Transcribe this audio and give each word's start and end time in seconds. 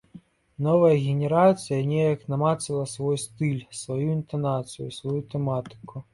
Новая 0.67 0.97
генерацыя 0.97 1.83
неяк 1.89 2.23
намацала 2.31 2.85
свой 2.95 3.15
стыль, 3.25 3.61
сваю 3.83 4.09
інтанацыю, 4.17 4.89
сваю 4.99 5.17
тэматыку. 5.37 6.07